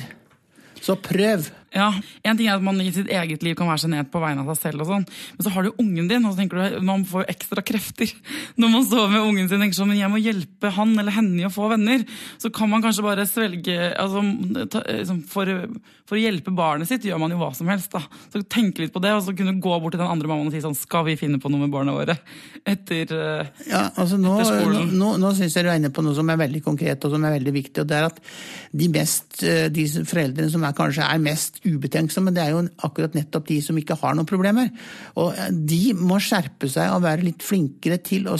[0.80, 1.50] Så prøv.
[1.76, 1.90] Ja,
[2.24, 4.54] En ting er at man i sitt eget liv kan være sjenert på vegne av
[4.54, 5.04] seg selv, og sånn,
[5.36, 8.12] men så har du ungen din, og så tenker du man får ekstra krefter
[8.60, 11.16] når man står med ungen sin og tenker sånn, men jeg må hjelpe han eller
[11.16, 12.04] henne i å få venner.
[12.42, 15.50] Så kan man kanskje bare svelge altså, liksom, for,
[16.06, 17.92] for, å hjelpe barnet sitt gjør man jo hva som helst.
[17.92, 18.02] da.
[18.32, 20.50] Så tenke litt på det, og så kunne du gå bort til den andre mammaen
[20.50, 22.16] og si sånn Skal vi finne på noe med barna våre
[22.72, 24.92] etter, uh, ja, altså nå, etter skolen?
[24.94, 27.14] Nå, nå, nå syns jeg du er inne på noe som er veldig konkret og
[27.14, 27.84] som er veldig viktig.
[27.84, 28.22] og det er at
[28.72, 33.16] De, mest, eh, de foreldrene som er, kanskje er mest ubetenksomme, det er jo akkurat
[33.18, 34.70] nettopp de som ikke har noen problemer.
[35.18, 38.38] Og eh, de må skjerpe seg og være litt flinkere til å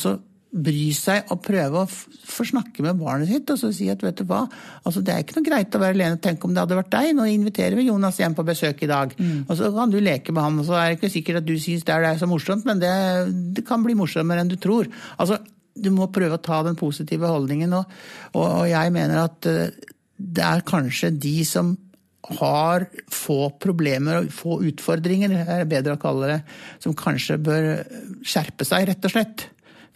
[0.56, 4.20] bry seg og prøve å få snakke med barnet sitt og så si at vet
[4.20, 4.44] du hva,
[4.86, 6.20] altså det er ikke noe greit å være alene.
[6.22, 7.10] Tenk om det hadde vært deg.
[7.16, 9.12] Nå inviterer vi Jonas hjem på besøk i dag.
[9.18, 9.42] Mm.
[9.44, 10.62] Og så kan du leke med han.
[10.62, 12.94] og Så er det ikke sikkert at du syns det er så morsomt, men det,
[13.56, 14.88] det, kan bli morsommere enn du tror.
[15.20, 15.40] Altså,
[15.76, 17.76] du må prøve å ta den positive holdningen.
[17.76, 17.98] Og,
[18.32, 21.74] og, og jeg mener at eh, det er kanskje de som
[22.40, 26.40] har få problemer og få utfordringer, er det bedre å kalle det,
[26.82, 27.68] som kanskje bør
[28.26, 29.46] skjerpe seg, rett og slett.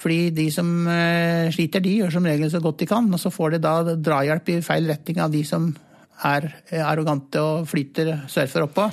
[0.01, 3.33] Fordi de som eh, sliter, de gjør som regel så godt de kan, og så
[3.35, 5.69] får de da drahjelp i feil retning av de som
[6.29, 6.51] er
[6.85, 8.87] arrogante og flyter, surfer oppå.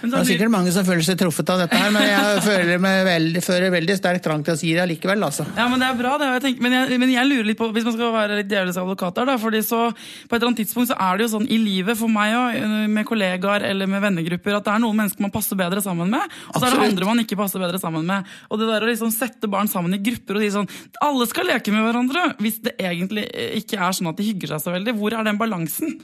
[0.00, 3.02] Det er sikkert mange som føler seg truffet av dette her, men jeg føler, meg
[3.08, 5.44] veldig, føler veldig sterk trang til å si det allikevel, altså.
[5.58, 6.30] Ja, men det er bra, det.
[6.38, 8.80] Jeg tenker, men, jeg, men, jeg, lurer litt på, hvis man skal være litt djevelens
[8.80, 11.48] advokat her, da, fordi så på et eller annet tidspunkt så er det jo sånn
[11.52, 12.58] i livet for meg òg,
[12.96, 16.38] med kollegaer eller med vennegrupper, at det er noen mennesker man passer bedre sammen med,
[16.48, 18.32] og så er det andre man ikke passer bedre sammen med.
[18.48, 20.68] Og det der å liksom sette barn sammen i grupper og si sånn
[21.04, 23.26] Alle skal leke med hverandre, hvis det egentlig
[23.60, 24.96] ikke er sånn at de hygger seg så veldig.
[24.96, 25.98] Hvor er den balansen?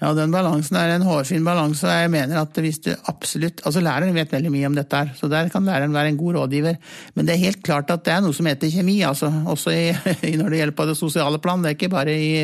[0.00, 1.86] Ja, den balansen er en hårfin balanse.
[1.88, 5.12] og Jeg mener at hvis du absolutt Altså læreren vet veldig mye om dette her,
[5.18, 6.76] så der kan læreren være en god rådgiver.
[7.14, 9.30] Men det er helt klart at det er noe som heter kjemi, altså.
[9.50, 9.86] Også i,
[10.40, 11.64] når det gjelder på det sosiale plan.
[11.64, 12.34] Det er ikke bare i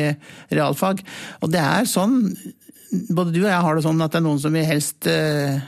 [0.51, 1.03] realfag.
[1.41, 2.19] Og det er sånn
[2.91, 5.61] Både du og jeg har det sånn at det er noen som vi helst eh,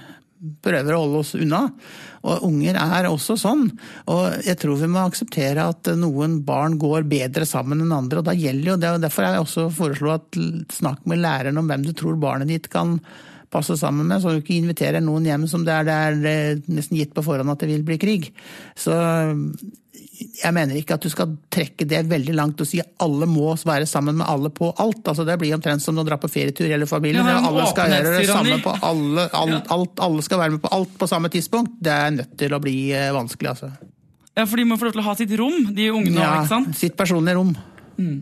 [0.63, 1.62] prøver å holde oss unna.
[2.23, 3.65] Og unger er også sånn.
[4.12, 8.21] Og jeg tror vi må akseptere at noen barn går bedre sammen enn andre.
[8.21, 11.60] Og da gjelder jo det, og derfor har jeg også foreslått at snakk med læreren
[11.60, 12.97] om hvem du tror barnet ditt kan
[13.54, 17.00] passe sammen med, så du ikke inviterer noen hjem som det er, det er nesten
[17.00, 18.32] gitt på forhånd at det vil bli krig.
[18.76, 18.98] Så
[20.13, 23.54] jeg mener ikke at du skal trekke det veldig langt og si at alle må
[23.58, 25.02] være sammen med alle på alt.
[25.10, 27.26] Altså Det blir omtrent som å dra på ferietur eller familien.
[27.28, 30.74] Ja, alle skal gjøre det samme på alle, alt, alt, alle skal være med på
[30.76, 31.80] alt på samme tidspunkt.
[31.84, 33.72] Det er nødt til å bli eh, vanskelig, altså.
[34.34, 36.54] Ja, for de må få lov til å ha sitt rom, de ungene ja, ikke
[36.56, 36.78] sant?
[36.78, 37.52] Sitt personlige rom.
[38.02, 38.22] Mm.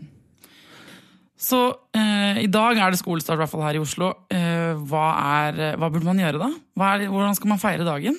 [1.42, 1.60] Så
[1.96, 4.12] eh, i dag er det skolestart, i hvert fall her i Oslo.
[4.30, 4.51] Eh,
[4.88, 5.06] hva,
[5.44, 6.50] er, hva, burde man gjøre da?
[6.88, 8.18] Er, hvordan skal man feire dagen?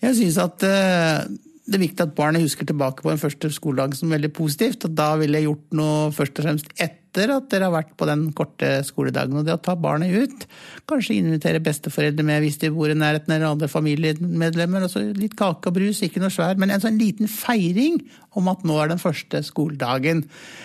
[0.00, 1.28] Jeg syns at eh,
[1.70, 4.88] det er viktig at barnet husker tilbake på en første skoledag som veldig positivt.
[4.88, 8.08] og Da ville jeg gjort noe først og fremst etter at dere har vært på
[8.08, 9.36] den korte skoledagen.
[9.38, 10.48] og Det å ta barnet ut,
[10.90, 14.82] kanskje invitere besteforeldre med hvis de bor i nærheten eller andre familiemedlemmer.
[14.82, 18.00] og så Litt kake og brus, ikke noe svær, men en sånn liten feiring
[18.34, 20.24] om at nå er den første skoledagen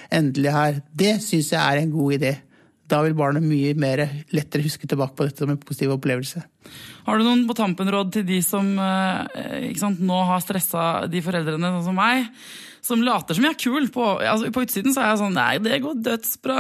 [0.10, 0.82] endelig her.
[0.90, 2.34] Det syns jeg er en god idé.
[2.92, 4.04] Da vil barnet mye mer
[4.36, 6.44] lettere huske tilbake på dette som en positiv opplevelse.
[7.06, 11.74] Har du noen på tampen-råd til de som eh, sant, nå har stressa de foreldrene,
[11.78, 12.30] sånn som meg?
[12.86, 13.88] Som later som jeg er kul.
[13.94, 16.60] På, altså, på utsiden så er jeg sånn Nei, det går dødsbra.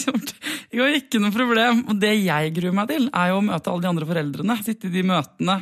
[0.70, 1.84] Det går ikke noe problem.
[1.90, 4.58] Og det jeg gruer meg til, er jo å møte alle de andre foreldrene.
[4.66, 5.56] Sitte i de møtene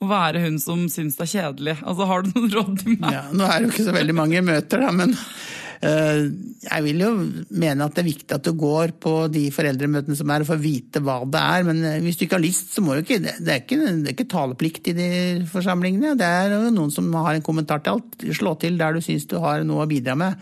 [0.00, 1.76] og være hun som syns det er kjedelig.
[1.80, 3.12] Altså, Har du noen råd til meg?
[3.16, 5.16] Ja, Nå er det jo ikke så veldig mange møter, da, men
[5.84, 7.10] jeg vil jo
[7.60, 10.62] mene at det er viktig at du går på de foreldremøtene som er, for å
[10.62, 11.66] vite hva det er.
[11.68, 14.12] Men eh, hvis du ikke har lyst, så må du ikke Det er ikke, det
[14.12, 15.08] er ikke taleplikt i de
[15.50, 16.14] forsamlingene.
[16.20, 18.28] Det er jo noen som har en kommentar til alt.
[18.38, 20.38] Slå til der du syns du har noe å bidra med.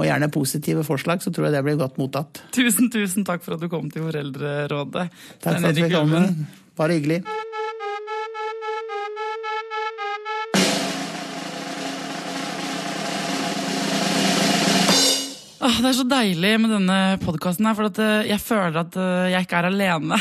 [0.00, 2.42] Og gjerne positive forslag, så tror jeg det blir godt mottatt.
[2.56, 5.06] Tusen, tusen takk for at du kom til Foreldrerådet.
[5.42, 6.24] Takk for at du fikk komme.
[6.80, 7.22] Bare hyggelig.
[15.60, 19.44] Åh, det er så deilig med denne podkasten, for eh, jeg føler at eh, jeg
[19.44, 20.16] ikke er alene.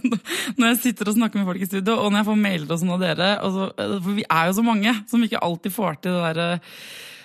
[0.58, 2.78] når jeg sitter og snakker med folk i studio, og når jeg får mailer og
[2.78, 3.30] sånn av dere.
[3.42, 6.62] Så, eh, for vi er jo så mange som ikke alltid får til det der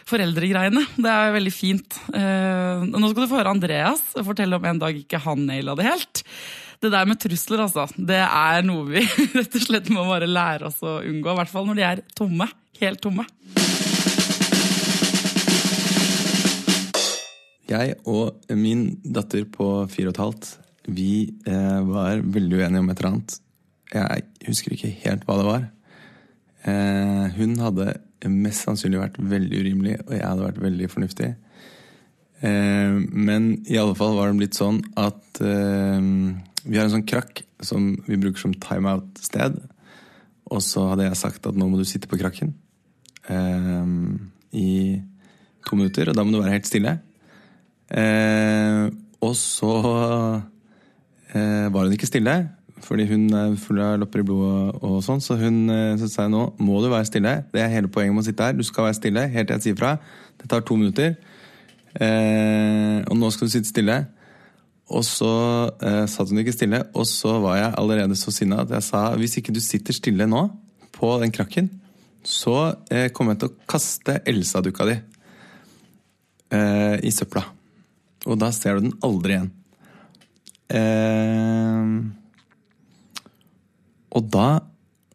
[0.09, 0.85] foreldregreiene.
[0.97, 1.99] Det er veldig fint.
[2.09, 6.23] Nå skal du få høre Andreas fortelle om en dag ikke han naila det helt.
[6.81, 9.05] Det der med trusler, altså, det er noe vi
[9.37, 11.29] rett og slett må bare lære oss å unngå.
[11.29, 12.49] I hvert fall når de er tomme.
[12.81, 13.29] Helt tomme.
[17.69, 20.47] Jeg og min datter på fire og et halvt,
[20.89, 21.11] vi
[21.45, 23.35] eh, var veldig uenige om et eller annet.
[23.93, 25.67] Jeg husker ikke helt hva det var.
[26.69, 27.91] Eh, hun hadde
[28.29, 31.29] mest sannsynlig vært veldig urimelig, og jeg hadde vært veldig fornuftig.
[32.41, 32.95] Eh,
[33.29, 35.99] men i alle fall var det blitt sånn at eh,
[36.65, 39.59] vi har en sånn krakk som vi bruker som timeout-sted.
[40.49, 42.55] Og så hadde jeg sagt at nå må du sitte på krakken
[43.29, 43.93] eh,
[44.57, 44.71] i
[45.67, 46.97] to minutter, og da må du være helt stille.
[47.89, 48.85] Eh,
[49.25, 49.73] og så
[51.33, 52.35] eh, var hun ikke stille,
[52.85, 55.23] fordi hun er full av lopper i blodet og, sånn.
[55.23, 57.33] Så hun eh, så sa jeg nå må du være stille.
[57.53, 58.55] Det er hele poenget med å sitte her.
[58.57, 59.97] Du skal være stille helt til jeg sier fra.
[60.39, 61.17] Det tar to minutter.
[61.99, 63.99] Eh, og nå skal du sitte stille.
[64.89, 65.33] Og så
[65.85, 69.03] eh, satt hun ikke stille, og så var jeg allerede så sinna at jeg sa
[69.21, 70.47] hvis ikke du sitter stille nå,
[70.95, 71.69] på den krakken,
[72.25, 74.97] så eh, kommer jeg til å kaste Elsa-dukka di
[76.57, 77.45] eh, i søpla.
[78.27, 79.51] Og da ser du den aldri igjen.
[80.69, 81.85] Eh,
[84.09, 84.47] og da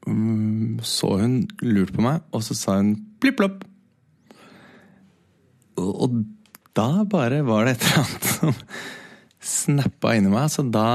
[0.07, 3.65] mm, så hun lurt på meg, og så sa hun plipp-plopp.
[5.81, 6.23] Og, og,
[6.75, 8.55] da bare var det et eller annet som
[9.45, 10.49] snappa inni meg.
[10.51, 10.89] Så da,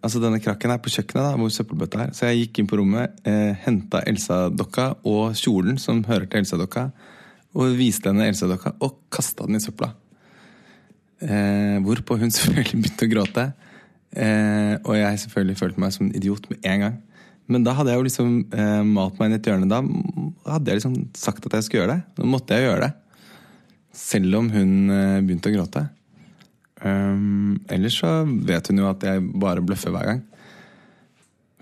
[0.00, 2.14] altså Denne krakken er på kjøkkenet, da, hvor søppelbøtta er.
[2.16, 6.88] Så jeg gikk inn på rommet, eh, henta Elsa-dokka og kjolen som hører til Elsa-dokka,
[7.58, 9.92] og viste henne Elsa-dokka og kasta den i søpla.
[11.24, 13.44] Eh, hvorpå hun selvfølgelig begynte å gråte.
[14.16, 16.96] Eh, og jeg selvfølgelig følte meg som en idiot med en gang.
[17.48, 19.68] Men da hadde jeg jo liksom eh, malt meg inn i et hjørne.
[19.70, 19.82] Da
[20.52, 22.02] hadde jeg liksom sagt at jeg skulle gjøre det.
[22.18, 22.90] Da måtte jeg gjøre det.
[23.98, 25.86] Selv om hun eh, begynte å gråte.
[26.78, 30.20] Um, ellers så vet hun jo at jeg bare bløffer hver gang.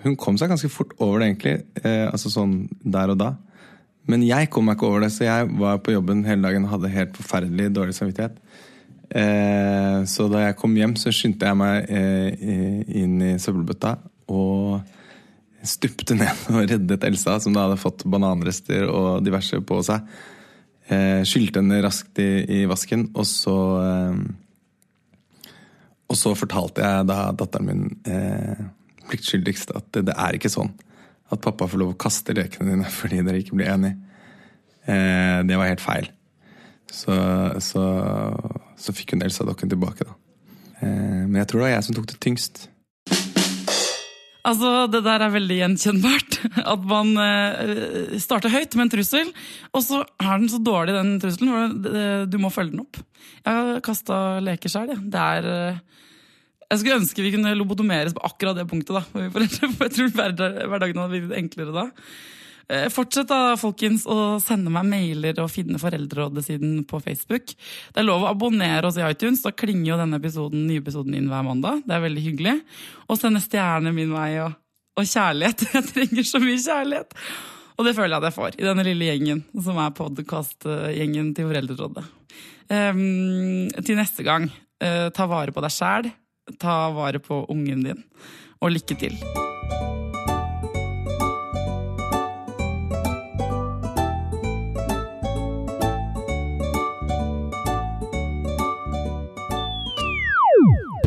[0.04, 1.54] Hun kom seg ganske fort over det, egentlig.
[1.80, 3.32] Eh, altså sånn der og da.
[4.10, 6.76] Men jeg kom meg ikke over det, så jeg var på jobben hele dagen og
[6.76, 8.36] hadde helt forferdelig dårlig samvittighet.
[9.10, 12.46] Eh, så da jeg kom hjem, så skyndte jeg meg eh,
[13.02, 13.96] inn i søppelbøtta
[14.34, 14.80] og
[15.66, 20.06] stupte ned og reddet Elsa, som da hadde fått bananrester og diverse på seg.
[20.86, 24.18] Eh, skylte henne raskt i, i, vasken, og så eh,
[26.06, 28.60] Og så fortalte jeg da datteren min eh,
[29.10, 30.70] pliktskyldigst at det, det, er ikke sånn
[31.34, 33.96] at pappa får lov å kaste lekene dine fordi dere ikke blir enige.
[34.86, 36.06] Eh, det var helt feil.
[36.86, 37.16] Så,
[37.58, 37.82] så,
[38.80, 40.16] så fikk hun Elsa-dokken tilbake, da.
[40.80, 42.66] Eh, men jeg tror det var jeg som tok det tyngst.
[44.46, 46.38] Altså, Det der er veldig gjenkjennbart.
[46.74, 49.32] At man eh, starter høyt med en trussel,
[49.72, 51.82] og så er den så dårlig, den trusselen.
[52.30, 53.00] Du må følge den opp.
[53.42, 55.02] Jeg har kasta leker sjøl, jeg.
[55.10, 55.82] Det er eh,
[56.70, 59.04] Jeg skulle ønske vi kunne lobotomeres på akkurat det punktet, da.
[59.34, 61.88] For jeg tror hverdagen hadde blitt enklere da.
[62.68, 67.52] Eh, fortsett da, folkens, å sende meg mailer og finne Foreldrerådet-siden på Facebook.
[67.54, 69.44] Det er lov å abonnere oss i iTunes.
[69.44, 71.84] Da klinger jo denne episoden, nye episoden inn hver mandag.
[71.86, 72.56] Det er veldig hyggelig.
[73.06, 74.58] Og sende stjerner min vei og,
[74.98, 75.66] og kjærlighet.
[75.78, 77.16] Jeg trenger så mye kjærlighet.
[77.76, 81.50] Og det føler jeg at jeg får i denne lille gjengen som er podkastgjengen til
[81.50, 82.06] Foreldrerådet.
[82.72, 84.48] Um, til neste gang,
[84.80, 86.08] uh, ta vare på deg sjæl,
[86.56, 88.00] ta vare på ungen din,
[88.64, 89.20] og lykke til.